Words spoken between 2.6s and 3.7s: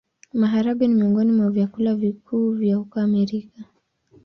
huko Amerika.